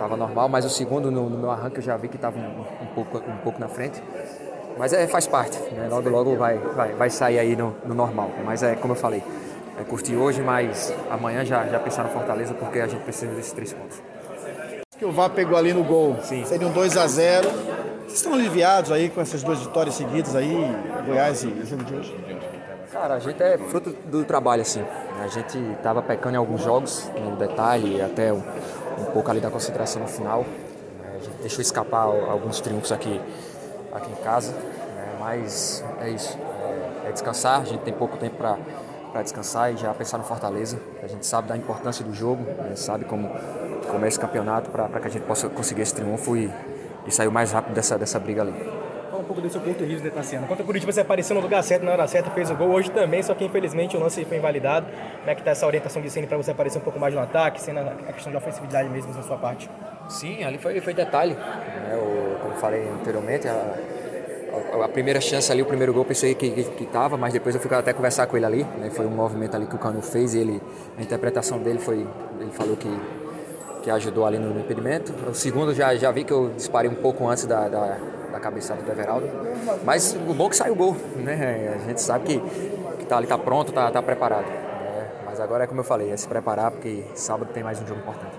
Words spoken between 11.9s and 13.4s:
no Fortaleza porque a gente precisa